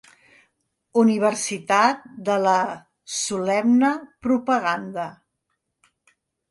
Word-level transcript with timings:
Universitat 1.01 2.09
de 2.31 2.39
la 2.47 2.57
Solemne 3.19 3.95
Propaganda. 4.27 5.09